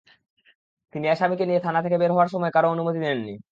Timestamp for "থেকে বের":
1.85-2.11